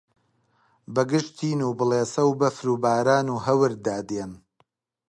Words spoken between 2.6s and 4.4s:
و باران و هەوردا دێن